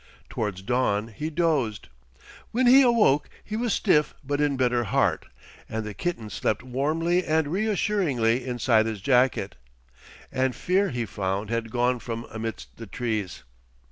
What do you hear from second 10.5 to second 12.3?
fear, he found, had gone from